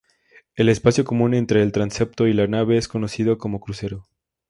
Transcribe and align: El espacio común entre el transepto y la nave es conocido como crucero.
El 0.55 0.69
espacio 0.69 1.05
común 1.05 1.35
entre 1.35 1.61
el 1.61 1.71
transepto 1.71 2.25
y 2.25 2.33
la 2.33 2.47
nave 2.47 2.75
es 2.77 2.87
conocido 2.87 3.37
como 3.37 3.59
crucero. 3.59 4.07